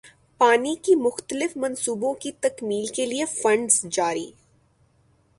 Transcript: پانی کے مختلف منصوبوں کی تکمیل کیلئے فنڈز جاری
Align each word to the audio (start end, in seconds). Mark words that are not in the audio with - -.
پانی 0.41 0.73
کے 0.83 0.95
مختلف 0.95 1.55
منصوبوں 1.57 2.13
کی 2.13 2.31
تکمیل 2.41 2.85
کیلئے 2.95 3.25
فنڈز 3.33 3.81
جاری 3.91 4.29